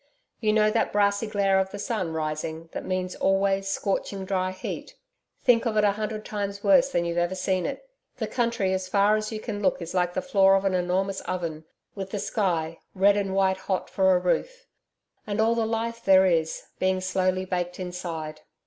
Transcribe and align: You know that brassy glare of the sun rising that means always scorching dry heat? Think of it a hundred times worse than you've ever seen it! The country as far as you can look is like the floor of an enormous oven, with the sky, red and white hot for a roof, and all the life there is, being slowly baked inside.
You 0.39 0.51
know 0.51 0.71
that 0.71 0.91
brassy 0.91 1.27
glare 1.27 1.59
of 1.59 1.69
the 1.69 1.77
sun 1.77 2.11
rising 2.11 2.69
that 2.71 2.83
means 2.83 3.13
always 3.13 3.67
scorching 3.67 4.25
dry 4.25 4.49
heat? 4.49 4.95
Think 5.43 5.67
of 5.67 5.77
it 5.77 5.83
a 5.83 5.91
hundred 5.91 6.25
times 6.25 6.63
worse 6.63 6.89
than 6.89 7.05
you've 7.05 7.19
ever 7.19 7.35
seen 7.35 7.67
it! 7.67 7.87
The 8.17 8.25
country 8.25 8.73
as 8.73 8.87
far 8.87 9.15
as 9.15 9.31
you 9.31 9.39
can 9.39 9.61
look 9.61 9.79
is 9.79 9.93
like 9.93 10.15
the 10.15 10.21
floor 10.23 10.55
of 10.55 10.65
an 10.65 10.73
enormous 10.73 11.21
oven, 11.27 11.65
with 11.93 12.09
the 12.09 12.17
sky, 12.17 12.79
red 12.95 13.15
and 13.15 13.35
white 13.35 13.57
hot 13.57 13.91
for 13.91 14.15
a 14.15 14.19
roof, 14.19 14.65
and 15.27 15.39
all 15.39 15.53
the 15.53 15.67
life 15.67 16.03
there 16.03 16.25
is, 16.25 16.63
being 16.79 16.99
slowly 16.99 17.45
baked 17.45 17.79
inside. 17.79 18.41